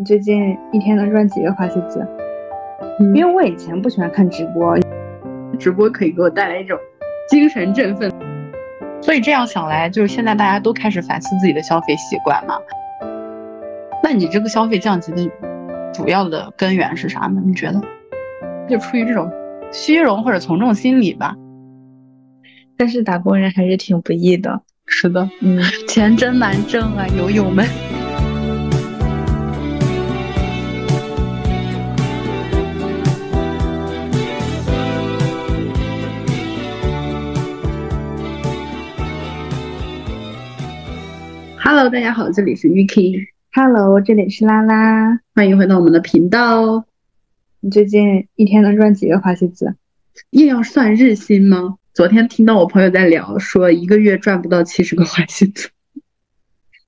[0.00, 2.00] 你最近一天能赚几个花西子？
[2.98, 4.74] 嗯因为我以前不喜欢看直播，
[5.58, 6.78] 直播可以给我带来一种
[7.28, 8.10] 精神振奋。
[9.02, 12.54] 所以这样想来，就是现在大家都开始反思自己的消费习惯嘛。
[14.02, 15.30] 那你这个消费降级的
[15.92, 17.42] 主要的根源是啥呢？
[17.44, 17.78] 你觉得？
[18.70, 19.30] 就出于这种
[19.70, 21.36] 虚荣或者从众心理吧。
[22.78, 24.62] 但是打工人还是挺不易的。
[24.86, 27.66] 是的，嗯，钱真难挣啊，友友们。
[41.80, 45.18] Hello，大家好，这里是 Vicky，Hello，这里是拉拉。
[45.34, 46.84] 欢迎回到我们的频道。
[47.60, 49.76] 你最近一天能赚几个花西子？
[50.28, 51.78] 硬要算日薪吗？
[51.94, 55.70] 昨天听到我朋友在聊，说一个月赚不到七十个花西子。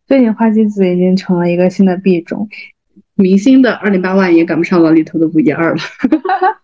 [0.06, 2.51] 最近花西子已经成了一个新的币种。
[3.15, 5.80] 明星的二零八万也赶不上老李头的五一二了。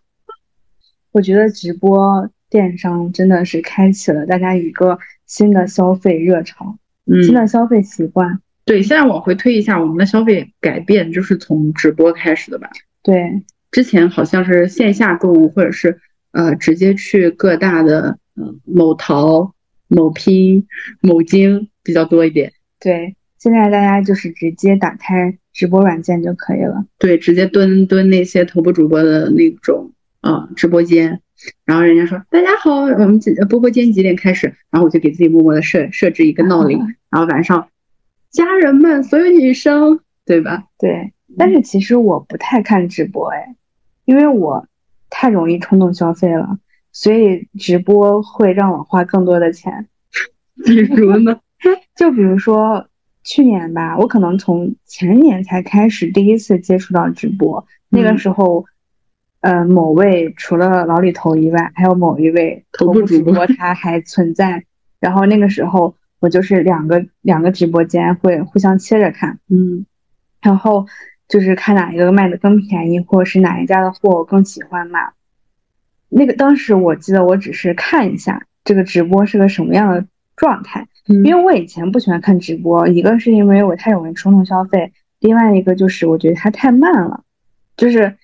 [1.13, 6.77] 我觉得直播电商真的是开启了大家一个新的消费热潮，
[7.23, 8.41] 新嗯，的消费习惯。
[8.65, 12.71] 对，现在往回推一下，我们的消费改变就是从直播开始的吧？
[13.03, 15.99] 对，之前好像是线下购物，或者是
[16.33, 19.55] 呃直接去各大的呃某淘、
[19.89, 20.67] 某拼、
[21.01, 22.53] 某京比较多一点。
[22.79, 26.85] 对，现在大家就是直接打开直播软件就可以了。
[26.99, 31.23] 对，直接蹲蹲那些头部主播的那种呃直播间，
[31.65, 34.47] 然后人家说大家好，我们几播播间几点开始？
[34.71, 36.79] 然后我就给自己默默的设设置一个闹铃，
[37.11, 37.69] 然后晚上
[38.31, 40.65] 家人们所有女生，对吧？
[40.79, 43.55] 对，但是其实我不太看直播哎，
[44.05, 44.67] 因为我
[45.11, 46.59] 太容易冲动消费了，
[46.93, 49.87] 所以直播会让我花更多的钱。
[50.65, 51.41] 比如呢？
[51.97, 52.87] 就比如说
[53.25, 58.65] 去年吧，我可能从前年才开始第一次接触到直播，那个嗯时候，
[59.41, 64.65] 呃，某位除了老李头以外，还有某一位头部主播播他 还存在，
[65.01, 69.87] 然后那个时候我就是两个两个直播间会互相切着看，嗯。
[70.41, 70.87] 然后
[71.29, 75.01] 就是看哪一个卖的更便宜，或者是哪一家的货我更喜欢嘛。
[76.09, 80.07] 那个当时我记得我只是看一下这个直播是个什么样的
[80.37, 87.25] 状态，嗯因为我以前不喜欢看直播，一个是因为我太容易冲动消费，另外一个就是我觉得它太慢了，
[87.77, 88.17] 就是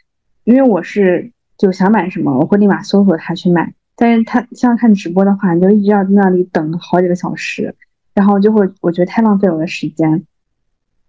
[0.44, 7.74] 因为我是就想买什么，我会立马搜索它去买，但是它像看直播的话，你就一直要在那里等好几个小时，
[8.14, 10.24] 然后就会我觉得太浪费我的时间，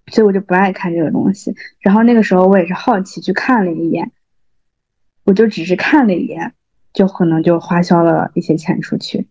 [0.07, 1.53] 所以我就不爱看这个东西。
[1.79, 4.11] 然后那个时候我也是好奇去看了一眼，
[5.23, 6.53] 我就只是看了一眼，
[6.93, 9.27] 就可能就花销了一些钱出去。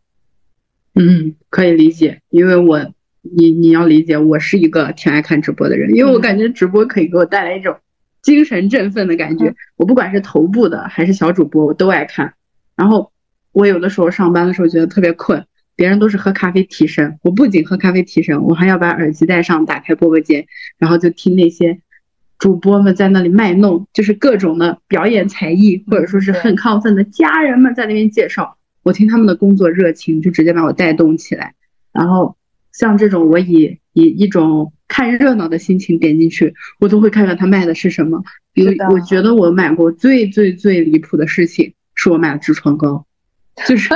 [0.95, 7.77] 嗯，可以理解，因为我你你要理解，我是一个挺爱看直播的人，因为我嗯感觉直播可以给我带来一种
[8.25, 9.47] 精神振奋的感觉。
[9.51, 12.35] 嗯我不管是头部的还是小主播，我都爱看。
[12.77, 13.13] 然后
[13.53, 15.47] 我有的时候上班的时候觉得特别困，
[15.77, 20.47] 别人都是喝咖啡提神，我不仅喝咖啡提神，我还要把耳机戴上，打开播播间，
[20.79, 21.81] 然后就听那些
[22.39, 28.57] 主播们在那里卖弄，就是各种的表演才艺，或者说是很亢奋的家人们在那边介绍。
[28.85, 31.55] 我听他们的工作热情，就直接把我带动起来。
[31.93, 32.37] 然后
[32.71, 38.23] 像这种，我以以一种看热闹的心情点进去，我都会看看他卖的是什么。
[38.53, 43.07] 比如，我觉得我买过最最最离谱的事情，是我买了痔疮膏，
[43.67, 43.91] 就是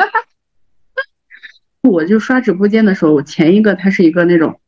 [1.83, 4.61] 我就刷直播间的时候，我前一个它是一个那种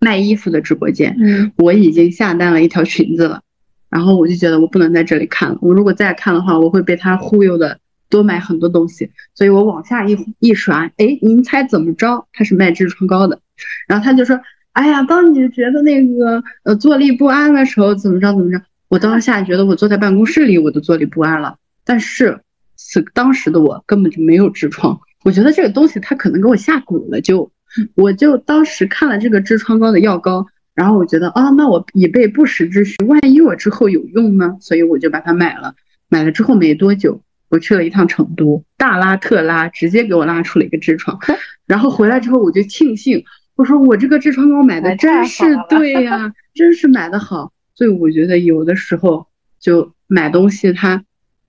[0.00, 3.42] 卖衣服的直播间，嗯我已经下单了一条裙子了，
[3.88, 7.78] 然后我就觉得我不能在这里看了，我如果再看的话，我会被他忽悠的
[8.08, 12.26] 多买很多东西，所以我往下一一刷，哎，您猜怎么着？
[12.32, 13.40] 他是卖痔疮膏的，
[13.86, 14.38] 然后他就说，
[14.74, 18.60] 哎呀，当你觉得那个呃坐立不安的时候，怎么着怎么着？
[18.88, 22.40] 我当下觉得我坐在办公室里我都坐立不安了，但是
[22.76, 27.50] 此当时的我根本就没有痔疮，我觉得这个东西它可能给我下蛊了就，
[27.96, 30.46] 我就当时看了这个痔疮膏的药膏。
[30.74, 34.56] 然后我觉得啊，那我以备不时之需，万一我之后有用呢？
[34.60, 35.76] 所以我就把它买了。
[36.08, 41.16] 买了之后没多久，我去了一趟成都，大拉特拉，直接给我拉出了一个痔疮。
[41.64, 43.24] 然后回来之后我就庆幸，
[43.56, 47.52] 我说我这个痔疮膏买的真是对呀，真是买的好。
[47.74, 49.26] 所以我觉得有的时候
[49.58, 51.04] 就买东西它。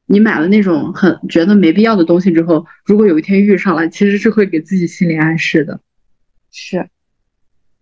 [0.08, 5.80] 你买了那种很觉得没必要的东西之后，如果有一天遇上了，其实是会给自己心理暗示的。
[6.52, 6.88] 是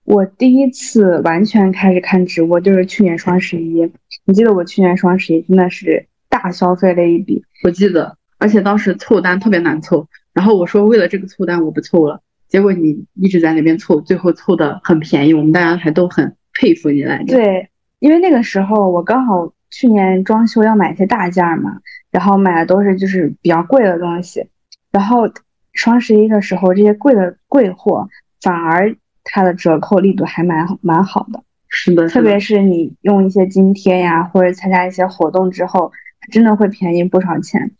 [0.05, 3.91] 我第一次完全开始看直播，就是去年双十一。
[4.23, 12.21] 你记得我去年双十一真的是大消费了一笔，我记得，而且当时凑单特别难凑，然后我说为了这个凑单我不凑了，
[12.53, 17.35] 结果你一直在那边凑，最后凑的很便宜，我们大家还都很佩服你来着。
[17.35, 17.67] 对，
[17.97, 21.79] 因为那个时候我刚好去年装修要买一些大件儿嘛，
[22.11, 24.45] 然后买的都是就是比较贵的东西，
[24.91, 25.27] 然后
[25.73, 28.07] 双十一的时候这些贵的贵货
[28.39, 35.91] 反而它的折扣力度还蛮蛮好的，是的，特别是你用一些津贴呀，或者参加一些活动之后，
[36.31, 37.71] 真的会便宜不少钱。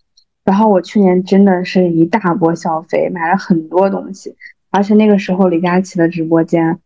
[0.43, 4.35] 然后我去年真的是一大波消费，买了很多东西，
[4.73, 6.79] 而且那个时候李佳琦的直播间，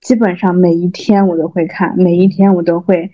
[0.00, 3.10] 基本上每一天我都会看，每一天我都会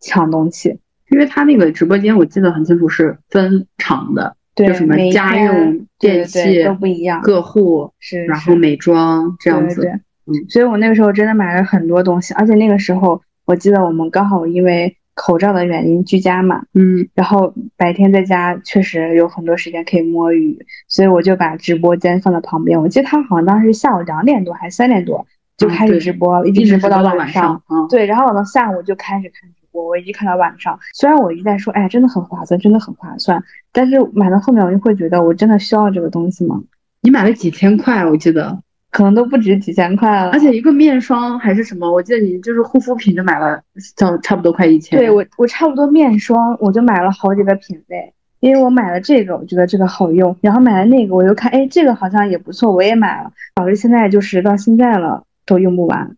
[0.00, 0.80] 抢东西，
[1.10, 9.90] 因为他那个直播间我记得很清楚是分场的，对，就什么家用电器都不一样，各户是，然后美妆这样子，对，
[10.26, 14.96] 嗯，所以我那个时候真的买了很多东西，而且那个时候我记得我们刚好因为。
[15.24, 20.58] 口罩的原因居家嘛，嗯，然后白天在家确实有很多时间可以摸鱼，
[20.88, 22.80] 所以我就把直播间放在旁边。
[22.82, 25.24] 我记得他好像当时下午两点多还是三点多
[25.56, 27.62] 就开始直播，一直直播到晚上。
[27.88, 30.76] 对，然后我到下午就开始看直播，我一直看到晚上。
[30.92, 33.40] 虽然我一直在说，哎，真的很划算，真的很划算，
[33.70, 36.60] 但是买到后面我就会觉得，我真的需要这个东西吗？
[37.00, 38.60] 你买了几千块，我记得。
[38.92, 43.60] 可能都不止几千块了，而且一个面霜还是什么，我记得你就是护肤品就买了，
[43.96, 44.98] 差差不多快一千。
[44.98, 56.14] 对我，我差不多面霜我就买了好几个品类，因为我买了这个，我觉得这个好用，然后买了那个，我又看，哎，这个好像也不错，我也买了，导致现在就是到现在了都用不完。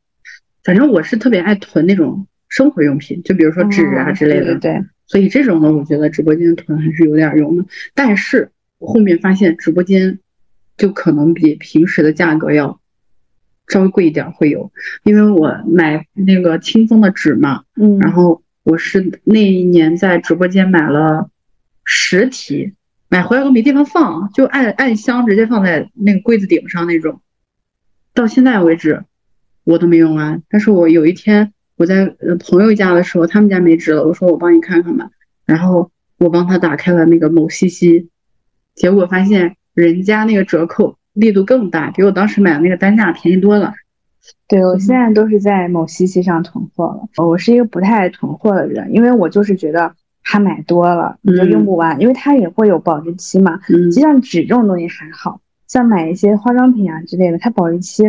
[0.64, 4.46] 反正我是特别爱囤那种生活用品，就比如说纸啊之类的。
[4.58, 4.84] 对对。
[5.06, 8.50] 所以这种呢，我觉得直播间囤还是有点用的，但是
[8.80, 10.18] 我后面发现直播间。
[10.76, 12.80] 就可能比平时的价格要
[13.68, 14.72] 稍微贵一点，会有，
[15.04, 21.30] 因为我买那个清风的纸嘛，嗯，然后我是那一年在直播间买了
[21.84, 22.74] 十提，
[23.08, 27.20] 买回来都没地方放，就按按箱直接放在那个柜子顶上那种，
[28.12, 29.04] 到现在为止
[29.62, 30.42] 我都没用完。
[30.48, 35.08] 但是我有一天我在朋友家的时候，他们家没纸了，我说我帮你看看吧，
[35.46, 38.10] 然后我帮他打开了那个某西西，
[38.74, 39.56] 结果发现。
[39.74, 43.72] 人家那个折扣力度更大，比我当时买的那个单价便宜多了。
[44.48, 47.24] 对我现在都是在某西西上囤货了。
[47.24, 49.92] 我是一个不太爱囤货的人，因为我就是觉得
[50.22, 53.60] 它买多了你就用不完，因为它也会有保质期嘛。
[53.68, 58.04] 嗯，就像纸这种东西还好，像买一些化妆品啊之类的，它保质期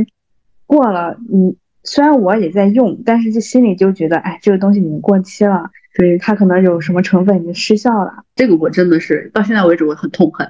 [0.66, 8.24] 过了，你虽然我也在用，但是就心里就觉得，哎，这个东西已经过期了，对它可能有什么成分已经失效了。
[8.36, 10.50] 这个我真的是到现在为止我很痛恨。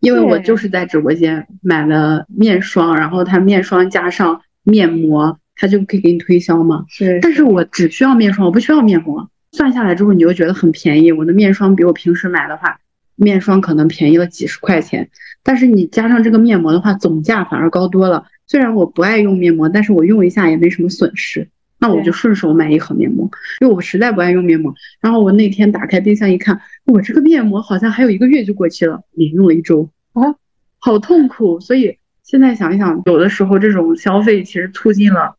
[0.00, 6.84] 因为我就是在直播间买了面霜，然后它面霜加上面膜，它就可以给你推销嘛。
[6.88, 9.28] 是，但是我只需要面霜，我不需要面膜。
[9.52, 11.10] 算下来之后，你就觉得很便宜。
[11.10, 12.78] 我的面霜比我平时买的话，
[13.16, 15.08] 面霜可能便宜了几十块钱，
[15.42, 18.26] 但是你加上这个面膜的话，总价反而高多了。
[18.46, 21.48] 虽然我不爱用面膜，但是我用一下也没什么损失，
[21.80, 23.30] 那我就顺手买一盒面膜，
[23.60, 24.74] 因为我实在不爱用面膜。
[25.00, 26.60] 然后我那天打开冰箱一看。
[26.84, 30.34] 我这个面膜好像还有一个月就过期了，连用了一周啊，
[30.78, 31.60] 好痛苦。
[31.60, 35.36] 所以现在想一想，有的时候这种消费其实促进了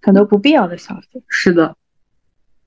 [0.00, 1.22] 很多不必要的消费。
[1.28, 1.76] 是的，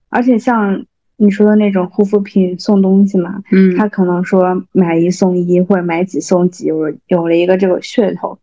[0.09, 8.39] 而且像你说的那种护肤品送东西嘛，嗯，他可能说买一送一或者买几送几，有有了一个这个噱头，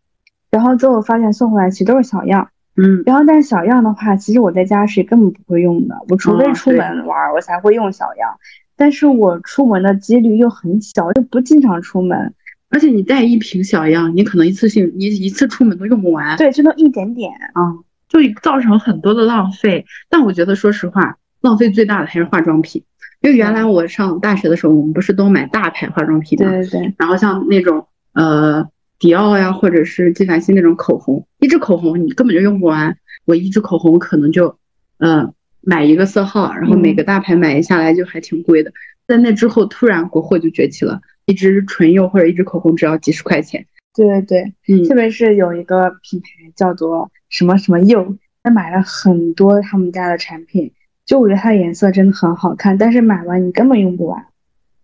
[0.51, 2.49] 然后最后发现送回来其实都是小样，
[2.81, 8.31] 嗯，然后但是小样的话，其实我在家是根本不会用的，我除非出门玩，我才会用小样。
[8.77, 12.33] 但是我出门的几率又很小，又不经常出门，
[12.71, 17.75] 而且你带一瓶小样，你可能一次性你一次出门都用不完，对，就那一点点啊，
[18.09, 19.85] 就造成很多的浪费。
[20.09, 22.85] 但我觉得，说实话，浪费最大的还是化妆品，
[23.23, 26.49] 因为原来我上大学的时候，我们不是都买大牌化妆品吗？
[26.49, 26.95] 对对对。
[26.97, 28.65] 然后像那种呃
[28.99, 34.59] 迪奥呀，或者是纪梵希那种口红，一支口红你根本就用不完，我一支口红可能就
[34.99, 35.33] 嗯。
[35.61, 38.73] 买一个色号，然后每个大牌买下来就还挺贵的。
[39.07, 43.67] 在那之后，突然国货就崛起了，一支唇釉或者一支口红只要几十块钱。
[43.93, 50.73] 对对对，嗯，特别是有一个品牌叫做什么什么釉，他买了很多他们家的产品，
[51.05, 54.25] 就我觉得它的颜色真的很好看，但是买完你根本用不完，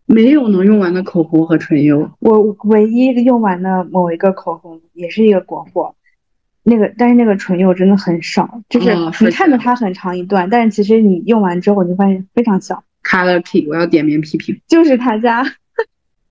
[0.06, 2.10] 没有能用完的口红和唇釉。
[2.20, 5.94] 我唯一用完的某一个口红也是一个国货。
[6.66, 8.94] 那个，但是那个唇釉真的很少，就是
[9.24, 12.82] 你看着它很长一段，但是其实你用完之后，你就发现非常小。
[13.02, 15.44] Color Key，我要点名批评，就是他家。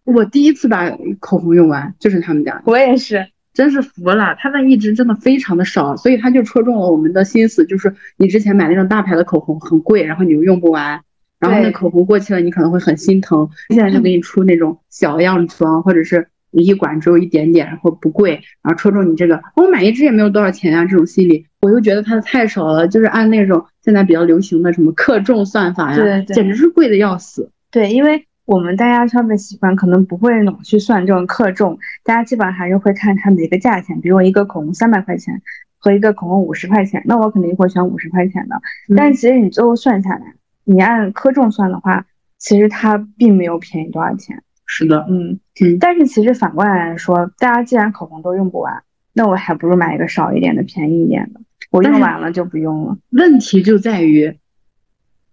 [0.06, 0.89] 我第一次把
[1.20, 4.36] 口红用完就是他们家，我也是，真是服了。
[4.39, 11.00] 他那一支真的非常的少，所以他就戳中了我们的心思，就是你之前买那种大牌的口红很贵，然后你又用不完，
[11.43, 13.50] 然后那口红过期了，你可能会很心疼。
[13.69, 18.31] 现在就给你出那种小样装，或者是一管只有一点点，然后不贵，
[18.62, 27.50] 然后戳中你这个，我买一支也没有多少钱啊，这种心理，我又觉得它太少了，就是按那种现在比较流行的什么克重算法呀，对对简直是贵的要死。
[27.71, 35.41] 对，因为我们大家消费习惯可能不会老去算这种克重，大家基本上还是会看它的一个价钱，比如我一个口红三百块钱
[35.79, 38.62] 和一个口红五十块钱，那我肯定会选五十块钱的。
[38.95, 42.05] 但其实你最后算下来，你按克重算的话，
[42.38, 44.43] 其实它并没有便宜多少钱。
[44.65, 52.98] 是的，嗯嗯但是其实反过来说，大家既然口红都用不完，那我还不如买一个少一点的、便宜一点的，我用完了就不用了。
[53.12, 54.38] 问题就在于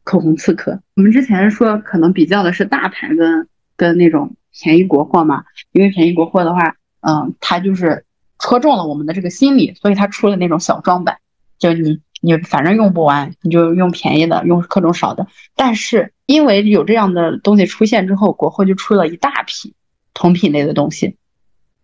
[0.05, 0.83] 口红刺客。
[0.97, 8.05] 我们之前说可能比较的是大牌跟跟那种便宜国货嘛，因为便宜国货的话，嗯，它就是
[8.39, 11.19] 戳中了我们的这个心理，所以它出了那种小装版，
[11.59, 15.27] 就你你反正用不完，你就用便宜的，用克重少的。
[15.57, 19.75] 但是因为有这样的东西出现之后，国货就出了一大批
[20.13, 21.17] 同品类的东西，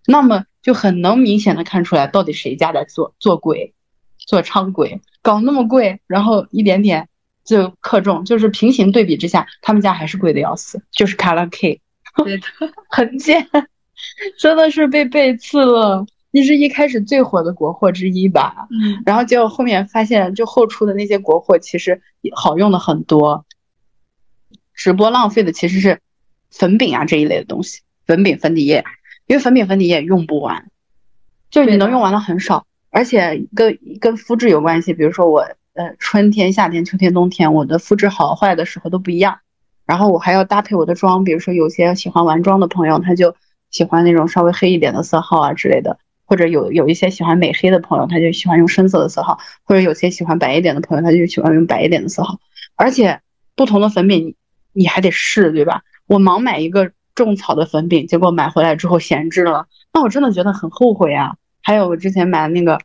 [0.07, 3.73] 那么就很能明显的看出来到底谁家在做做鬼，
[4.19, 7.09] 做猖鬼，搞那么贵，然后一点点
[7.45, 11.81] 就克重，就是平行对比之下，他们家还是贵的要死，就是 Color K，
[12.25, 12.47] 对的，
[12.91, 13.49] 很贱，
[14.39, 16.05] 真的是被背刺了。
[16.37, 18.69] 你是一开始最火的国货之一吧？
[18.71, 22.03] 嗯，然后结果后面发现，就后出的那些国货其实
[22.35, 23.47] 好用的很多，
[24.75, 25.99] 直播浪费的其实是
[26.51, 28.85] 粉饼啊这一类的东西，粉饼、粉底液，
[29.27, 30.71] 因为粉饼、粉底液用不完，
[31.49, 34.93] 就是你能用完的很少，而且跟跟肤质有关系。
[34.93, 35.41] 比如说我
[35.73, 39.39] 呃春天、夏天、秋天、冬天，我的肤质好坏的时候都不一样，
[39.87, 43.35] 然后我还要搭配我的妆，比如说有些喜欢玩妆的朋友，他就
[43.71, 45.99] 喜欢那种稍微黑一点的色号啊之类的。
[46.27, 52.39] 或者有有一些喜欢美黑的朋友，他就喜欢用深色的色号；或者有些喜欢白一点的朋友，他就喜欢用白一点的色号。
[52.75, 53.21] 而且
[53.55, 54.35] 不同的粉饼你
[54.83, 55.83] 你还得试，对吧？
[56.07, 61.37] 我盲买一个种草的粉饼，结果买回来之后闲置了，那我真的觉得很后悔啊。
[61.63, 62.79] 还有我之前买的那个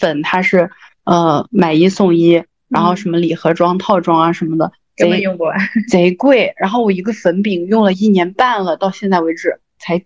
[0.00, 0.70] 粉，它是
[1.04, 5.58] 呃买一送一，然后什么礼盒装、套装啊什么的，根本用不完。
[5.90, 6.54] 贼贵。
[6.56, 10.02] 然后我一个粉饼用了一年半了，到现在为止才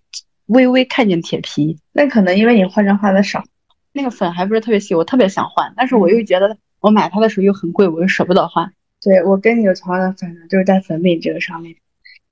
[0.47, 1.79] 微微看见铁皮。
[1.93, 3.45] 那可能因为你化妆化的少。
[3.93, 8.71] 那个粉还不是特别细，我特别想换，但是我又觉得我买它的时候又很贵，我又舍不得换。
[9.01, 11.75] 对我跟你有同样的烦恼，就是在粉饼这个上面。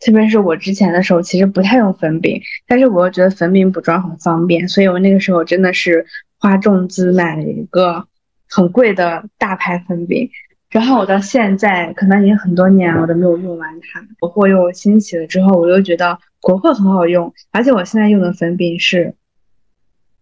[0.00, 6.04] 特别是我之前的时候，其实不太用粉饼，但是我又觉得粉饼补妆很方便，所以我那个时候真的是
[6.38, 8.06] 花重资买了一个
[8.46, 10.28] 很贵的大牌粉饼。
[10.74, 14.04] 然后我到现在可能已经很多年了，我都没有用完它。
[14.18, 19.14] 国货又兴起了之后，我又觉得国货很好用，而且我现在用的粉饼是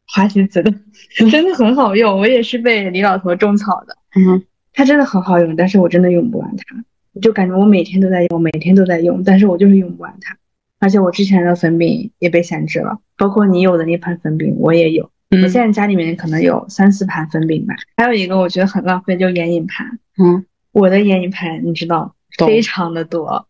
[0.06, 0.70] 花西子的，
[1.30, 2.20] 真的很好用。
[2.20, 3.96] 我也是被李老头种草的。
[4.14, 4.44] 嗯，
[4.74, 10.36] 它真的很好用，但是我真的用不完它，我就感觉我每天都在用，每天都在用，但是我就是用不完它。
[10.80, 17.74] 而且我之前的粉饼也被闲置了，包括你有的那盘粉饼我也有，我嗯现在家里面可能有三四盘粉饼吧。
[17.96, 19.98] 还有一个我觉得很浪费，就是眼影盘。
[20.18, 23.48] 嗯，我的眼影盘你知道非常的多，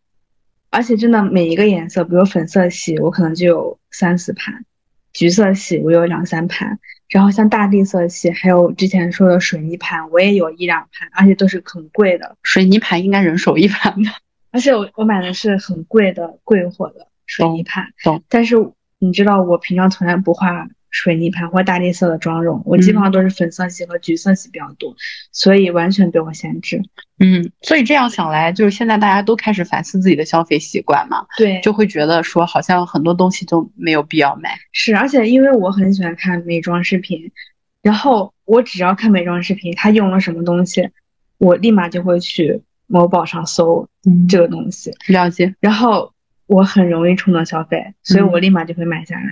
[0.71, 4.65] 而且真的每一个颜色，比如粉色系，我可能就有三四盘，
[5.13, 14.13] 橘色系我有两三盘，然后像大地色系，还有之前说的水泥盘，我也有一两盘，而且都是很贵的，水泥盘应该人手一盘吧。
[14.53, 18.55] 而且我我买的是很贵的贵货的水泥盘，懂但是
[19.01, 24.95] 你知道我平常从来不画水泥盘或大地色的妆容，我基本上都是粉色系和橘色系比较多，
[25.33, 26.81] 所以完全被我限制。
[27.19, 34.51] 嗯，所以这样想来，就是现在大家都开始反思自己的消费习惯嘛，对，就会觉得说好像很多东西都没有必要买。
[34.73, 37.33] 是，而且因为我很喜欢看美妆视频，
[37.81, 40.91] 然后我只要看美妆视频，它用了什么东西，
[41.39, 45.55] 我立马就会去某宝上搜嗯这个东西，了解。
[45.61, 46.13] 然后
[46.47, 49.23] 我很容易冲动消费，所以我立马就会买下来。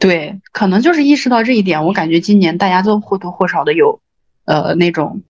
[0.00, 4.00] 对，可能就是意识到这一点，我感觉今年大家都或多或少的有，
[4.46, 5.22] 呃，那种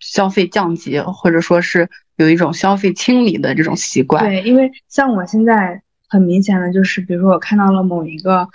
[0.00, 4.24] 消费降级，或者说是有一种消费清理的这种习惯。
[4.24, 8.48] 对，因为像我现在很明显的就是，比如说我看到了某一个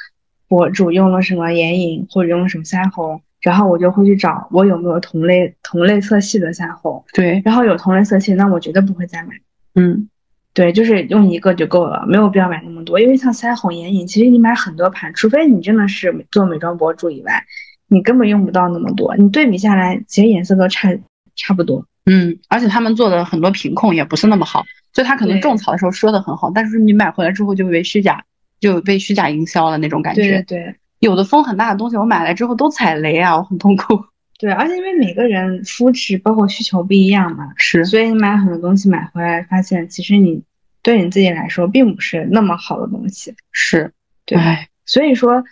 [0.48, 9.30] 博主用了什么眼影或者用了什么腮红，然后我就会去找我有没有同类同类色系的腮红，对，然后有同类色系，那我绝对不会再买。
[9.76, 10.10] 嗯，
[10.54, 13.00] 对，就是用一个就够了，没有必要买那么多。
[13.00, 17.44] 因为像腮红、眼影，其实你买很多盘，除非你真的是做美妆博主以外，
[17.88, 19.16] 你根本用不到那么多。
[19.18, 20.96] 你对比下来，其实颜色都差
[21.36, 21.84] 差不多。
[22.06, 28.24] 嗯，而且他们做的很多品控也不是那么好，就他可能种草的时候说的很好，但是你买回来之后就被虚假，
[28.60, 30.60] 就被虚假营销了那种感觉对。
[30.60, 34.06] 对有的风很大的东西，我买来之后都踩雷啊，我很痛苦。
[34.40, 40.44] 对，而且因为每个人肤质包括需求不一样嘛，是，所以你买很多东西买回来，发现其实你
[40.82, 43.34] 对你自己来说并不是那么好的东西。
[43.52, 43.94] 是，
[44.26, 44.38] 对，
[44.86, 45.44] 所以说，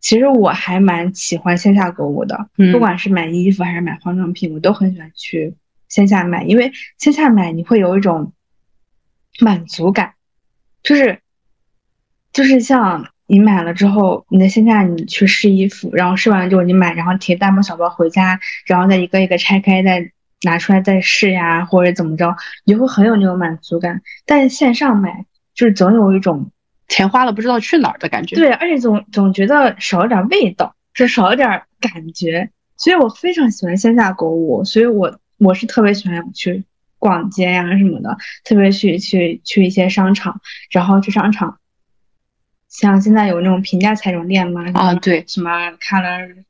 [0.00, 5.54] 其实我还蛮喜欢线下购物的，不管是买衣服还是买化妆品，我都很喜欢去
[5.88, 8.32] 线下买，因为线下买你会有一种
[9.40, 10.14] 满足感，
[10.82, 11.20] 就是
[12.32, 20.10] 就是像你买了之后，你在线下你去试衣服，然后试完了之后你买，然后提大包小包回家，然后再一个一个拆开再。
[20.42, 24.02] 拿出来再试呀，或者怎么着，你会很有那种满足感。
[24.26, 26.50] 但是线上买就是总有一种
[26.88, 28.36] 钱花了不知道去哪儿的感觉。
[28.36, 32.50] 对，而且总总觉得少了点味道，是少了点感觉。
[32.76, 36.62] 所以我非常喜欢线下购物，所以我我是特别喜欢去
[36.98, 40.38] 逛街呀什么的，特别去去去一些商场，
[40.70, 41.58] 然后去商场，
[42.76, 46.44] 像现在有那种平价彩妆店嘛，啊对，什么 Color。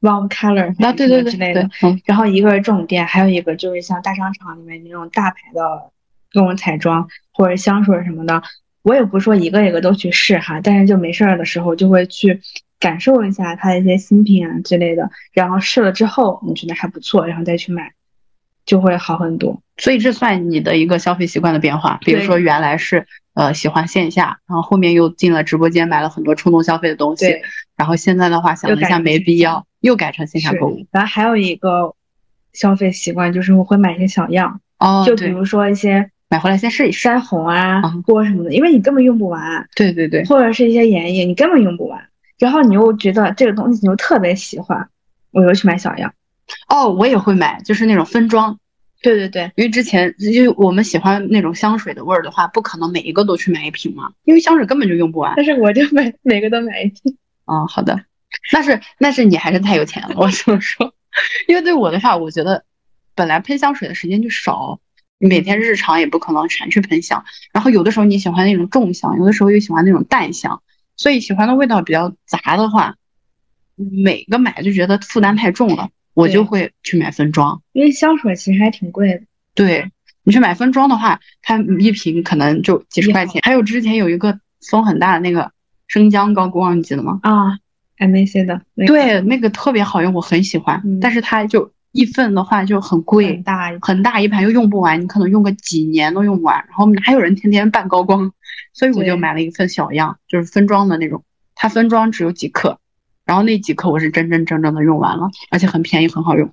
[0.00, 1.68] Wow Color 啊，对对对之类的，
[2.06, 5.90] 然后一个是这种店，还有一个就是像大商场里面那种大牌的
[6.32, 8.42] 各种彩妆或者香水什么的，
[8.80, 12.40] 我也不说一个一个都去试哈，但是就没事儿的时候就会去
[12.80, 17.92] 感受一下它的一些新品啊之类的，然后试了之后你觉得还不错，然后再去买，
[18.64, 19.60] 就会好很多。
[19.76, 23.06] 所以这算你的一个消费习惯的变化，比如说原来是。
[23.36, 27.26] 呃，喜欢线下，然后后面又进了直播间，买了很多冲动消费的东西。
[27.76, 30.86] 然后现在的话，想了一下没必要，又改成线下购物。
[30.90, 31.94] 然后还有一个
[32.54, 34.58] 消费习惯，就是我会买一些小样。
[34.78, 35.04] 哦。
[35.06, 37.06] 就比如说一些买回来先试一试。
[37.10, 39.68] 腮红啊，或什么的，因为你根本用不完。
[39.76, 40.24] 对对对。
[40.24, 42.02] 或者是一些眼影，你根本用不完。
[42.38, 44.88] 然后你又觉得这个东西你又特别喜欢，
[45.30, 46.10] 我又去买小样。
[46.68, 48.58] 哦，我也会买，就是那种分装。
[49.02, 55.34] 对对对，因为之前因为我们喜欢那种香水的味儿的话，不可能每一个都去买一瓶嘛，因为香水根本就用不完。
[55.36, 57.16] 但是我就每每个都买一瓶。
[57.44, 58.04] 哦，好的，
[58.52, 60.92] 那是那是你还是太有钱了，我这么说。
[61.46, 62.64] 因为对我的话，我觉得
[63.14, 64.80] 本来喷香水的时间就少，
[65.18, 67.24] 每天日常也不可能全去喷香。
[67.52, 70.62] 然后有的时候你喜欢那种重香，有的时候又喜欢那种淡香，
[70.96, 72.96] 所以喜欢的味道比较杂的话，
[73.76, 75.90] 每个买就觉得负担太重了。
[76.16, 79.20] 我就会去买分装，因为香水其实还挺贵的。
[79.54, 79.90] 对
[80.24, 83.42] 你去买分装的话，它一瓶可能就几十块钱。
[83.44, 84.40] 还有之前有一个
[84.70, 85.52] 风很大的那个
[85.86, 87.20] 生姜高光，你记得吗？
[87.22, 87.58] 啊
[87.98, 90.82] ，M A C 的，对，那个特别好用，我很喜欢。
[91.02, 96.56] 但是它就一份的话就很贵，很大很大一盘又用不完，你可能用个几年都用不完。
[96.66, 98.32] 然后哪有人天天拌高光？
[98.72, 102.80] 所以我就买了一份小样，就是分装的那种，它分装只有几克。
[103.26, 106.48] 然后那几颗我是真真正正的用完了，而且很便宜，很好用。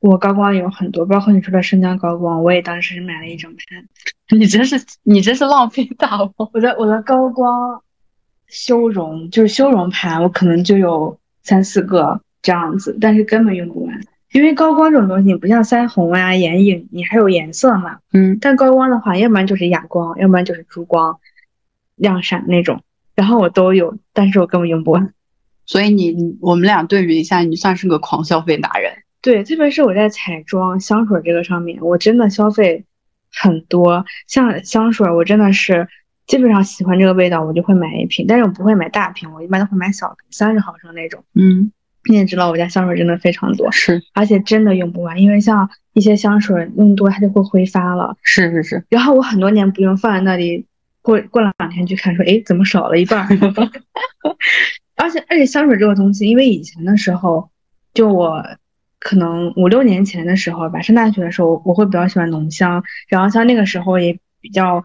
[0.00, 3.84] 我高光有很多，包括你说的生姜高光，我也当时买了一整盘。
[4.36, 6.28] 你真是你真是浪费大了！
[6.36, 7.80] 我的我的高光
[8.48, 14.00] 修容就是修容盘，我可能就有三四个这样子，但是根本用不完。
[14.32, 17.98] 因为高光这种东西你不像腮红啊、眼影，你还有颜色嘛。
[18.12, 18.38] 嗯。
[18.40, 21.20] 但高光的话，要不然就是哑光，要不然就是珠光、
[21.94, 22.82] 亮闪那种，
[23.14, 25.12] 然后我都有，但是我根本用不完。
[25.66, 28.92] 所以你我们俩对比一下，你算是个狂消费达人。
[29.20, 32.84] 对，特别是我在彩妆、香水这个上面，我真的消费
[33.32, 34.04] 很多。
[34.26, 35.86] 像香水，我真的是
[36.26, 38.26] 基本上喜欢这个味道，我就会买一瓶。
[38.26, 41.24] 但是我不会买大瓶，我一般都会买小瓶，三十毫升那种。
[41.34, 41.70] 嗯，
[42.10, 48.16] 你也知道，我家香水真的非常多，是，而且真的用不完，因为像一些香水用多它就会挥发了。
[48.22, 48.84] 是是是。
[48.88, 50.66] 然后我很多年不用，放在那里，
[51.00, 53.28] 过过了两天去看，说，哎，怎么少了一半？
[55.02, 57.50] 而且而且香水这个东西，因为以前的时候，
[57.92, 58.40] 就我
[59.00, 62.82] 可能五六年前的时候吧，上大学的时候，我会比较喜欢浓香。
[63.08, 64.84] 然后像那个时候也比较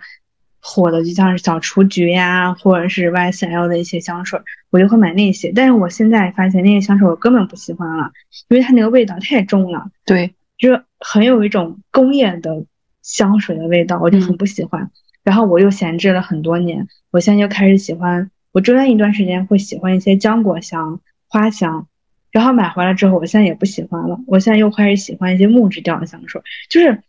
[0.59, 4.39] 火的，就像是小雏菊呀，或者是 YSL 的一些香水，
[4.71, 5.51] 我就会买那些。
[5.55, 8.11] 但是我现在发现那些香水我根本不喜欢了，
[8.49, 9.91] 因为它那个味道太重了。
[10.03, 12.65] 对，就是很有一种工业的
[13.03, 14.89] 香水的味道，我就很不喜欢。
[15.23, 18.31] 然后我又闲置了很多年，我现在又开始喜欢。
[18.51, 21.87] 我中间一段时间会喜欢一些浆果香、花香，
[22.31, 24.19] 然后买回来之后，我现在也不喜欢了。
[24.25, 27.03] 我现在又开始喜欢一些木质调的香水，就是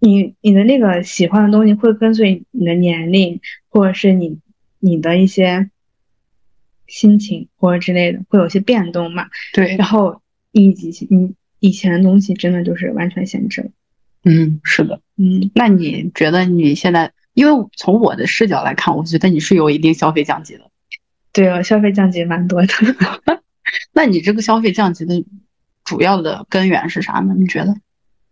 [0.00, 4.38] 你你的那个喜欢的东西会跟随你的年龄，或者是你
[4.80, 5.70] 你的一些
[6.88, 9.28] 心情或者之类的，会有些变动嘛？
[9.52, 9.76] 对。
[9.76, 10.68] 然后以
[11.08, 13.70] 你以前的东西真的就是完全闲置了。
[14.24, 15.00] 嗯，是的。
[15.16, 17.12] 嗯，那你觉得你现在？
[17.34, 20.62] 因为从我的视角来看，我觉得你是有一定消费降级的。
[21.32, 22.68] 对啊，消费降级蛮多的。
[23.92, 25.24] 那你这个消费降级的
[25.84, 27.34] 主要的根源是啥呢？
[27.38, 27.74] 你觉得？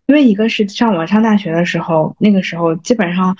[0.06, 3.36] 因为一个是像我上大学的时候，那个时候基本上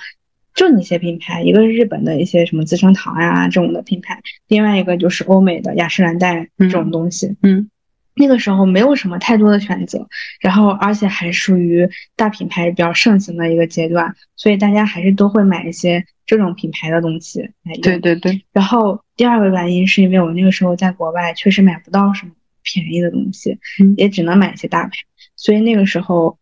[0.55, 7.35] 就那些品牌，一个是日本的一些什么资生堂呀这种的品牌，另外一个就是欧美的雅诗兰黛这种东西。
[7.43, 7.69] 嗯。
[8.15, 10.07] 那个时候没有什么太多的选择，
[10.39, 17.81] 然后而且还属于大品牌比较盛行的一个阶段，所以大家还是都会买一些这种品牌的东西来用。
[17.81, 24.91] 对对对，然后第二个原因是因为我那个时候在国外确实买不到什么便宜的东西，嗯也只能买一些大牌，
[25.35, 26.37] 所以那个时候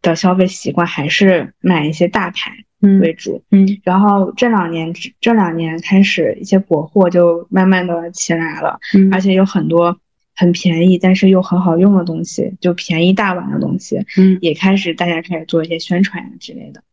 [0.00, 3.44] 的消费习惯还是买一些大牌嗯为主。
[3.50, 10.00] 嗯然后这两年这两年开始，一些国货就慢慢的起来了，嗯而且有很多
[10.38, 16.84] 很便宜但是又很好用的东西，就便宜大碗的东西，嗯也开始大家开始做一些宣传呀之类的。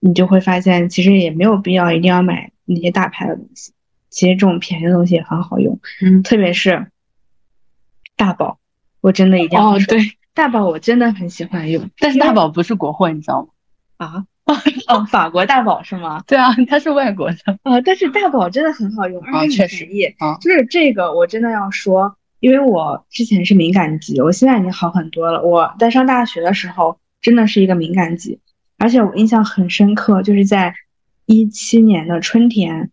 [0.00, 3.72] 你就会发现，其实也没有必要一定要买那些大牌的东西，
[4.10, 6.88] 其实这种便宜的东西也很好用，嗯特别是
[8.16, 8.58] 大宝，
[9.00, 10.00] 我真的一定要，哦对，
[10.34, 13.48] 大宝我真的很喜欢用，但是大宝不是国货，你知道吗？
[13.96, 14.24] 啊，
[14.88, 16.22] 哦，法国大宝是吗？
[16.26, 17.36] 对啊，它是外国的。
[17.62, 20.14] 啊，但是大宝真的很好用，啊而且确实很便宜。
[20.18, 25.40] 啊就是这个我真的要说，因为我之前是敏感肌，我现在已经好很多了。
[25.44, 28.40] 我在上大学的时候真的是一个敏感肌，
[28.78, 30.74] 而且我印象很深刻，就是在
[31.26, 32.90] 一七年的春天，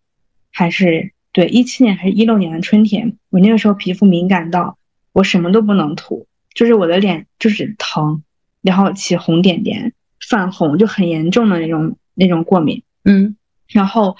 [0.51, 4.77] 还是对一七年还是一六年的春天，我那个时候皮肤敏感到
[5.13, 8.21] 我什么都不能涂，就是我的脸就是疼，
[8.61, 9.93] 然后起红点点、
[10.29, 12.83] 泛红，就很严重的那种那种过敏。
[13.03, 13.35] 嗯
[13.67, 14.15] 然后，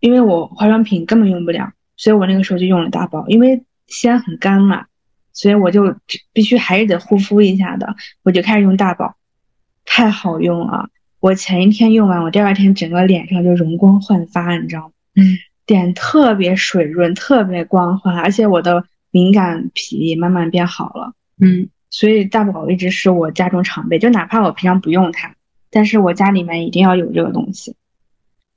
[0.00, 3.62] 因为我化妆品根本用不了，所以我那个时候就用了大宝，因为
[3.92, 4.86] 西安很干嘛，
[5.32, 5.94] 所以我就
[6.32, 9.14] 必须还是得护肤一下的，我就开始用大宝，
[9.84, 10.88] 太好用了。
[11.20, 14.92] 我前一天用完，我第二天整个脸上就容光焕发，你知道吗？
[15.14, 21.12] 嗯，脸特别水润，特别光滑，而且我的敏感皮也慢慢变好了。
[21.40, 25.34] 嗯所以大宝一直是我家中常备，就哪怕我平常不用它，
[25.70, 27.76] 但是我家里面一定要有这个东西，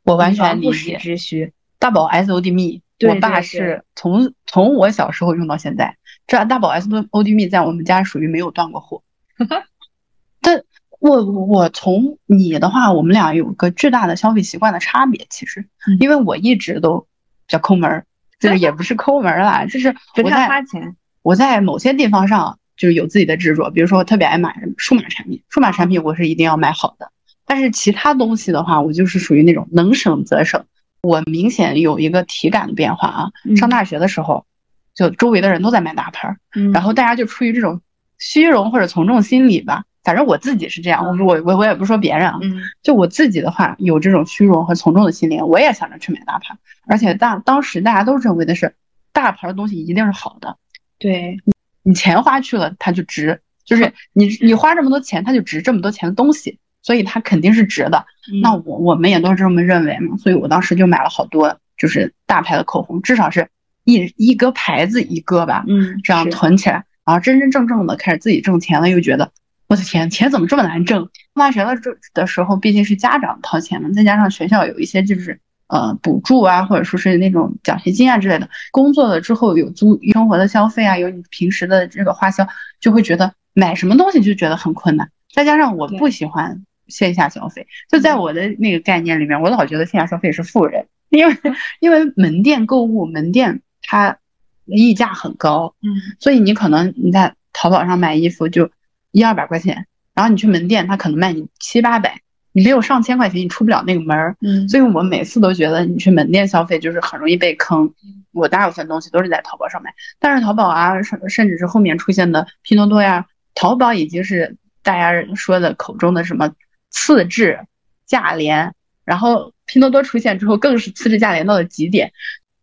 [0.06, 0.98] 我完全理解。
[0.98, 1.52] 时之需。
[1.78, 9.03] 大宝 S O D 蜜，对我爸是从从我小时候用到现在，这大宝 S O D 蜜在我们家属于没有断过货。
[10.41, 10.63] 但
[10.99, 17.08] 我我从你的话，我们俩有个巨大的消费习惯的差别，其实嗯，因为我一直都比
[17.49, 18.05] 较抠门儿，
[18.39, 20.95] 就是也不是抠门儿啦，就是我在花钱。
[21.21, 27.12] 我在某些地方上就是有自己的执着，比如说我特别爱买数码产品，数码产品我是一定要买好的。
[27.45, 30.65] 但是其他东西的话，我就是属于那种能省则省。
[31.06, 33.56] 我明显有一个体感的变化啊，嗯。
[33.58, 34.46] 上大学的时候，
[34.94, 36.72] 就周围的人都在买大牌儿，嗯。
[36.72, 37.82] 然后大家就出于这种
[38.18, 42.62] 虚荣或者从众心理吧，反正我自己是这样，我我我我也不说别人啊，嗯。
[42.82, 48.74] 就我自己的话，有这种虚荣和从众的心理，我也想着去买大牌，而且大当时大家都认为的是
[49.13, 50.58] 大牌的东西一定是好的，
[50.98, 51.38] 对，
[51.84, 58.06] 你钱花去了，它就值，就是你你花这么多钱，它就值这么多钱的东西，所以它肯定是值的。
[58.43, 63.48] 那我我们也都是这么认为嘛，所以我当时就买了好多，就是大牌的口红，至少是
[63.86, 69.32] 一一个牌子一个吧，嗯，这样囤起来，然后真真正正的开始自己挣钱了，又觉得
[69.67, 71.00] 我的天，钱怎么这么难挣？
[71.00, 78.48] 上大学了这的时候，毕竟是家长掏钱嘛，再加上学校有一些就是呃补助啊，或者说是那种奖学金啊之类的。
[78.71, 82.48] 工作了之后有租生活的消费啊，有你平时的这个花销，
[82.80, 85.10] 就会觉得买什么东西就觉得很困难。
[85.34, 91.36] 再加上我不喜欢线下消费，就在我的那个概念里面，我老觉得线下消费是富人，因为
[91.80, 94.17] 因为门店购物，门店它
[94.65, 98.69] 溢价很高，嗯所以你可能你在淘宝上买衣服就
[99.12, 102.19] 一二百块钱，然后你去门店，它可能卖你七八百，
[102.52, 104.36] 你没有上千块钱，你出不了那个门儿。
[104.41, 107.93] 嗯，所以我每次都觉得你去门店消费就是很容易被坑。
[108.32, 116.52] 我大部分东西都是在淘宝上买，但是淘宝啊，甚甚至是后面出现的拼多多呀，淘宝已经是大家说的口中的什么
[116.95, 117.67] 次质
[118.05, 122.13] 价廉，然后拼多多出现之后更是次质价廉到了极点，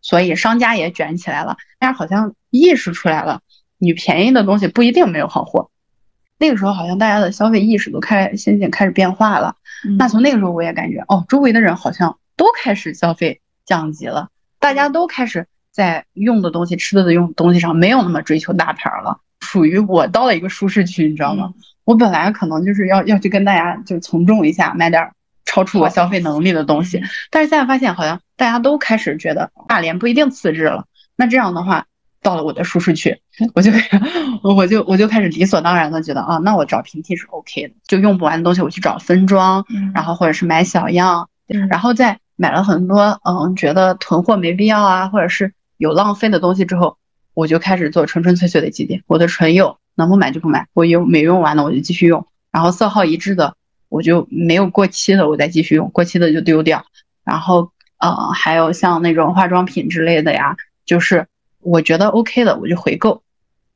[0.01, 3.43] 所以商家也卷起来了，大家好像意识出来了，
[3.77, 5.71] 你便宜的东西不一定没有好货。
[6.39, 9.57] 那个时候好像大家的消费意识都开渐渐开始变化了。
[9.87, 21.53] 嗯那从那个时候我也感觉，哦，周围的人好像都开始消费降级了，大家都开始在用的东西、吃的的用东西上没有那么追求大牌儿了，属于我到了一个舒适区，你知道吗？
[21.85, 25.13] 我本来可能就是要要去跟大家就从众一下，买点儿
[25.45, 31.87] 超出我消费能力的东西，但是现在发现好像大家都开始觉得大连不一定次日了，那这样的话。
[32.25, 33.21] 到了我的舒适区，
[33.53, 33.73] 我就
[34.45, 46.97] 我就我就开始理所当然的觉得啊，那我找平替是 OK 的，就用不完的东西我去找分装，嗯然后或者是买小样，嗯然后再买了很多嗯觉得囤货没必要啊，或者是有浪费的东西之后，
[47.35, 49.03] 我就开始做纯纯粹粹的积淀。
[49.09, 53.57] 我的唇釉能不买就不买，我用没用完的我就继续用，然后色号一致的
[53.89, 56.85] 我就没有过期的我再继续用，过期的就丢掉。
[57.25, 61.27] 然后呃还有像那种化妆品之类的呀，就是
[61.61, 63.23] 我觉得 OK 的我就回购，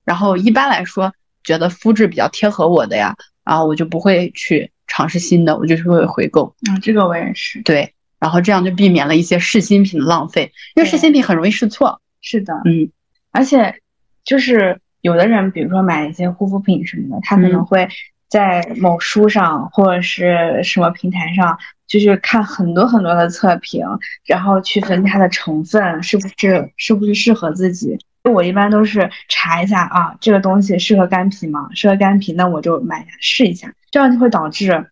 [0.05, 1.13] 然后一般来说，
[1.45, 6.55] 觉得肤质比较贴合我的呀，然后我就不会去尝试新的，我就是会回购。
[6.69, 7.63] 嗯，这个我也是。
[7.63, 12.01] 对，然后这样就避免了一些试新品的浪费，因为试新品很容易试错。
[12.21, 12.91] 是的，嗯，
[13.31, 13.81] 而且
[14.25, 17.89] 就是有的人，比如说买一些护肤品什么的，他可能会
[18.29, 23.85] 在某书上或者是什么平台上，就是看很多很多的测评，
[24.25, 27.99] 然后去分析它的成分是不是是不是适合自己。
[28.25, 31.69] 我一般都是查一下啊，这个东西适合干皮吗？
[31.75, 33.73] 适合干皮，那我就买下试一下。
[33.93, 34.91] 这样就会导致，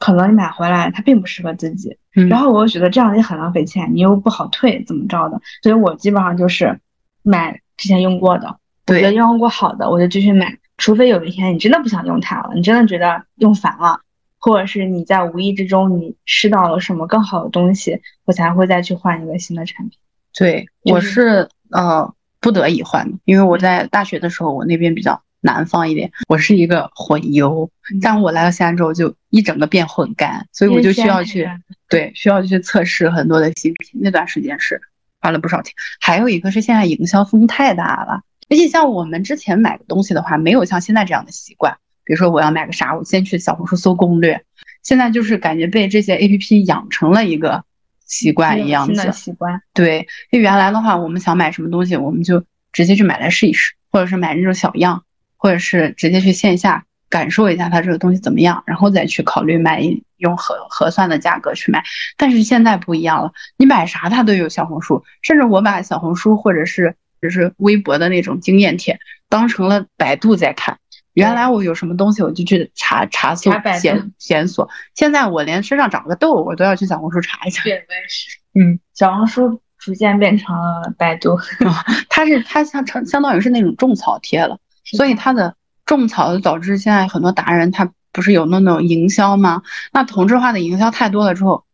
[0.00, 1.96] 可能你买回来它并不适合自己，
[2.28, 5.40] 然后我又觉得这样也很浪费钱，你又不好退，怎么着的？
[5.62, 6.80] 所以我基本上就是
[7.22, 8.56] 买之前用过的，
[8.88, 14.00] 我觉得用过好的我就继续买，除非有一天你真的不想用它了，你真的觉得用烦了，
[14.38, 19.98] 或者是你在无意之中你试到了什么更好的东西，我才会再去换一个新的产品。
[20.32, 22.12] 对，我是呃。
[22.40, 27.68] 不得已换的，因为我在大学的时候，我那边比较南方一点，我是一个混油，
[28.00, 31.50] 但我来到西安之后，就一整个变混干，所以我就需要去
[31.88, 34.00] 对需要去测试很多的新品。
[34.00, 34.80] 那段时间是
[35.20, 35.74] 花了不少钱。
[36.00, 41.76] 还有一个是现在营销风太大了，而且像我们之前买个东西的话，没有像现在这样的习惯。
[42.04, 44.42] 比如说我要买个啥，我先去小红书搜攻略。
[44.82, 47.64] 现在就是感觉被这些 A P P 养成了一个。
[48.10, 50.08] 习惯一样子，习惯对。
[50.30, 55.04] 因为原来的话，我们想买什么东西，我们就直接去买来试一试，或者是买那种小样，
[55.36, 59.82] 或者是直接去线下感受一下它这个东西怎么样，然后再去考虑买
[60.16, 61.84] 用合合算的价格去买。
[62.16, 70.78] 但是现在不一样了，你买啥它都有小红书，甚至我把小红书或者是就是微博的那种经验帖当成了百度在看。
[71.14, 73.50] 原来我有什么东西我就去查查搜
[73.80, 77.62] 检检索，现在我连身上长个痘我都要去小红书查一下。
[77.64, 78.38] 对，我也是。
[78.54, 81.36] 嗯，小红书逐渐变成了百度，
[82.08, 89.62] 它是它相成相当于是那种种草贴了，所以它的种草导致现在很多达人他不是有那种营销吗？
[89.92, 91.64] 那同质化的营销太多了之后，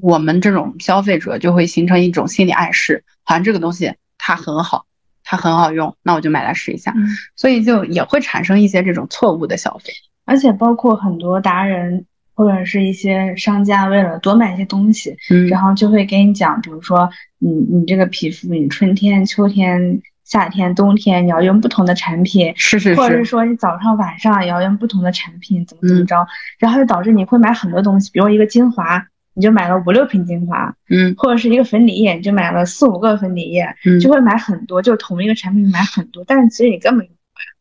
[0.00, 4.86] 我们这种消费者就会形成一种心理暗示，好像这个东西它很好。
[5.22, 6.92] 它很好用，那我就买来试一下，
[7.36, 9.92] 所以就也会产生一些这种错误的消费，
[10.24, 12.04] 而且包括很多达人
[12.34, 26.26] 或者是一些商家，为了多买一些东西，嗯，然后就会给你讲，比如说你你这个皮肤，你春天、秋天、夏天、冬天你要用不同的产品，是是是，或者是说你早上晚上也要用不同的产品，怎么怎么着，
[26.58, 29.06] 然后就导致你会买很多东西，比如一个精华。
[29.40, 37.14] 你就买了五六瓶精华，嗯，或者是一个粉底液，你就买了四五个粉底液，嗯，就会买很多，就同一个产品买很多，但是其实你根本用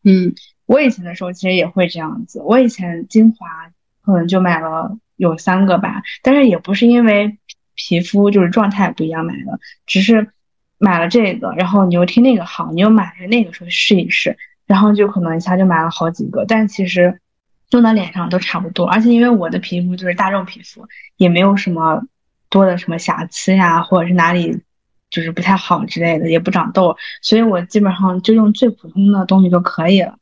[0.03, 3.47] 不完，嗯，我以前的时候其实也会这样子，我以前精华
[4.03, 7.37] 可能就买了有三个吧，但是也不是因为
[7.75, 10.27] 皮肤就是状态不一样买的，只是
[10.77, 14.35] 买了这个，然后你又听那个好，你又买了那个说试一试，
[14.67, 17.17] 然后就可能一下就买了好几个，但其实。
[17.71, 22.01] 用到脸上都差不多，而且因为我的皮肤就是大众皮肤，也没有什么
[22.49, 24.59] 多的什么瑕疵呀，或者是哪里
[25.11, 30.15] 就是不太好之类的，也不长痘，所以我基本上就用最普通的东西就可以了。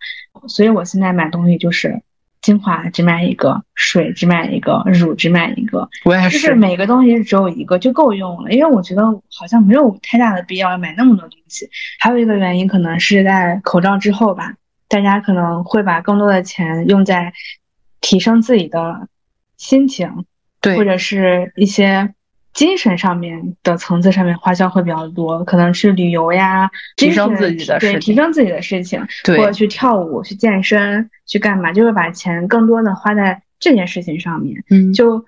[0.47, 2.01] 所以我现在买东西就是
[2.41, 11.69] 精华只买一个，水只买一个，乳只买一个，我也是，就是每个东西只有一个就够用了，因为我觉得好像没有太大的必要买那么多东西。
[11.99, 14.53] 还有一个原因可能是在口罩之后吧。
[14.89, 17.34] 大家可能会把更多的钱用在
[18.02, 19.08] 提升自己的
[19.58, 20.26] 心情，
[20.62, 22.13] 对，或者是一些
[22.54, 34.63] 精神上面的层次上面花销会比较多，可能是旅游呀，提升自己的对，提升自己的事情，对，或者去跳舞、去健身、去干嘛，就会把钱更多的花在这件事情上面。
[34.69, 35.26] 嗯，就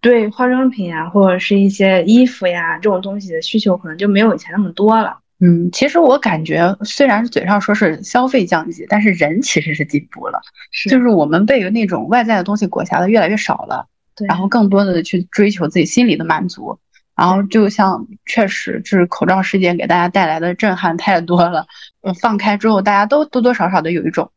[0.00, 5.18] 对化妆品啊，或者是一些衣服呀这种东西的需求，可能就没有以前那么多了。
[5.40, 10.40] 嗯，其实我感觉，虽然嘴上说是消费降级，但是人其实是进步了。
[10.72, 13.86] 是，就是我们被那种外在的东西裹挟的越来越少了，
[14.26, 16.78] 然后更多的去追求自己心里的满足。
[17.14, 21.66] 然后就像确实，就是口罩事件给大家带来的震撼太多了。
[22.02, 24.30] 嗯，放开之后，大家都多多少少的有一种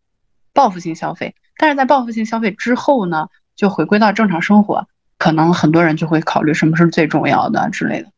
[0.54, 1.36] 报复性消费。
[1.58, 4.88] 但是在报复性消费之后呢，就回归到正常生活，
[5.20, 8.10] 可能很多人就会考虑什么是最重要的之类的。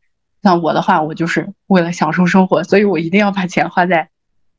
[0.44, 4.10] 像我的话，我就是为了享受生活，所以我一定要把钱花在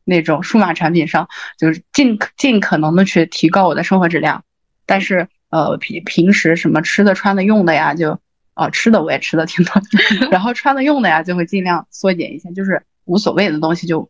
[0.04, 4.44] 那种数码产品上，就是尽尽可能的去提高我的生活质量。
[4.88, 8.20] 但是，呃，平平时什么吃的、穿的、用的呀，就
[8.56, 9.80] 啊，吃的我也吃的挺多，
[10.32, 14.10] 然后穿的、用的呀，就会尽量缩减一些，就是无所谓的东西就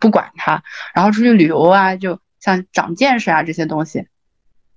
[0.00, 0.64] 不管它。
[0.94, 4.06] 然后出去旅游啊，就像长见识啊这些东西，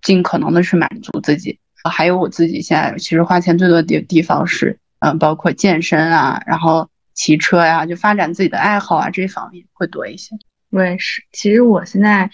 [0.03, 1.59] 尽可能的去满足自己。
[1.83, 4.77] 还有我自己现在其实花钱最多的地地方是。
[5.01, 10.35] 嗯，包括健身啊，然后骑车呀，就发展自己的爱好啊，这方面会多一些。
[10.71, 11.21] 我也是。
[11.33, 12.29] 其实我现在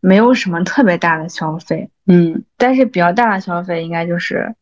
[0.00, 4.54] 没有什么特别大的消费，嗯但是比较大的消费应该就是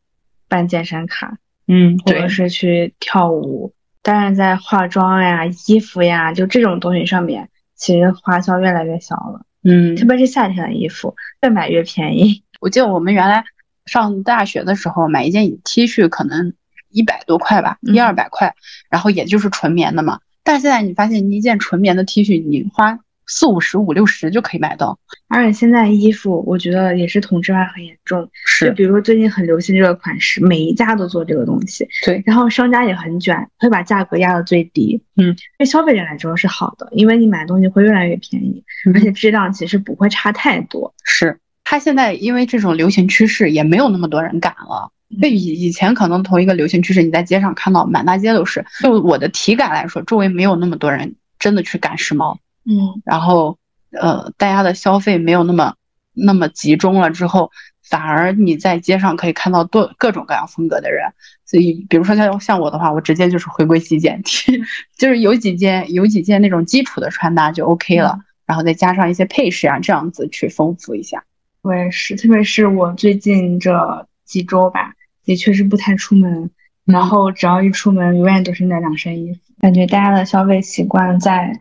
[0.48, 3.74] 办健身卡，嗯，或者是去跳舞。
[4.02, 9.44] 但是，在化妆呀、衣服呀，就这种东西上面，其实花销越来越小了。
[9.64, 12.42] 嗯特别是夏天的衣服，越买越便宜。
[12.60, 13.44] 我记得我们原来
[13.86, 16.54] 上大学的时候，买一件 T 恤可能
[16.92, 18.54] 一百多块吧，嗯一二百块，
[18.88, 20.20] 然后也就是纯棉的嘛。
[20.44, 24.98] 但是现在你发现，你一件纯棉的 T 恤，你花四五十、五六十就可以买到。
[25.28, 28.28] 而且现在衣服，我觉得也是同质化很严重。
[28.44, 35.00] 是就是比如说最近很流行这个款式，每一家都做这个东西，对，然后商家也很卷，会把价格压到最低。
[35.16, 40.92] 嗯，对消费者来说是好的，因为你买东西会越来越便宜，嗯而且质量其实不会差太多。
[41.04, 44.90] 是它现在因为这种流行趋势，也没有那么多人敢了。
[45.12, 48.64] 嗯就以以前可能同一个流行趋势，你在街上看到满大街都是。
[48.80, 53.58] 就我的体感来说，周围没有那么多人真的去赶时髦，嗯，然后
[53.90, 55.74] 呃，大家的消费没有那么
[56.12, 57.50] 那么集中了之后，
[57.82, 61.12] 反而你在街上可以看到多各种各样风格的人。
[61.44, 64.62] 所以，比如说像像我的话，我直接就是回归极简体，
[64.96, 71.22] 就是有几件有几件那种基础的穿搭就 OK 了，然后再加上一些配饰啊，这样子去丰富一下。
[71.60, 76.50] 我也是，特别是我最近这几周吧，也确实不太出门，
[76.84, 79.40] 然后只要一出门，永远都是那两身衣服。
[79.60, 81.60] 感觉大家的消费习惯在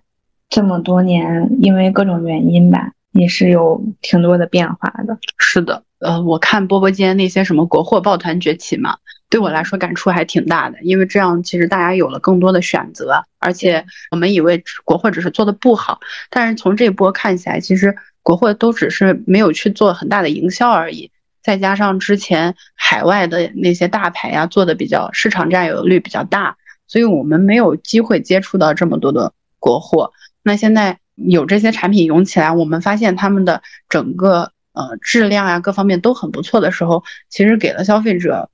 [0.49, 5.17] 这么多年，因为各种原因吧，也是有挺多的变化的。
[5.37, 8.97] 是的，呃，我看波波间那些什么国货抱团崛起嘛，
[9.29, 21.11] 对我来说感触还挺大的，因为这样其实大家有了更多的选择，而且我们以为国货只是做的不好，但是从这波看起来，其实国货都只是没有去做很大的营销而已。
[21.41, 26.55] 再加上之前海外的那些大牌呀、做的比较市场占有率比较大，
[26.87, 30.11] 所以我们没有机会接触到这么多的国货。
[30.43, 38.49] 那现在有这些产品涌起来，我们发现他们的整个呃质量呀、各方面都很不错的时候，其实给了消费者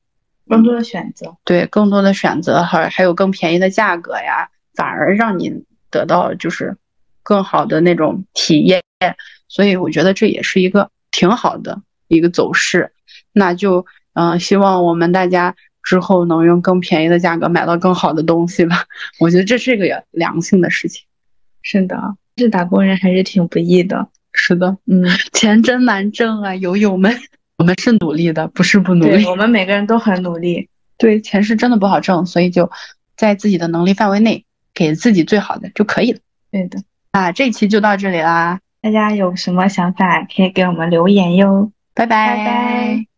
[0.48, 6.78] 更多的选择，对更多的选择，还还有更便宜的价格呀，反而让你得到就是
[7.24, 8.82] 更好的那种体验。
[9.48, 12.92] 所以我觉得这也是一个挺好的一个走势。
[13.34, 18.86] 那就嗯、呃希望我们大家之后能用更便宜的价格买到更好的东西吧。
[19.20, 21.06] 我觉得这是一个良性的事情。
[21.62, 24.08] 是的，这打工人还是挺不易的。
[24.34, 27.16] 是的，嗯，钱真难挣啊，友友们，
[27.58, 29.26] 我们是努力的，不是不努力，。
[29.26, 30.70] 我们每个人都很努力。
[30.98, 32.70] 对，钱是真的不好挣，所以就
[33.16, 36.20] 在自己的能力范围内，给自己最好的就可以了。
[36.52, 41.72] 对的，啊，这期就到这里啦，大家有什么想法可以给我们留言哟。
[41.98, 42.38] 拜拜。
[42.38, 43.17] 拜拜。